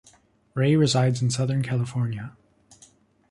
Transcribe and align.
Ray 0.55 0.75
resides 0.75 1.21
in 1.21 1.29
Southern 1.29 1.61
California. 1.61 2.35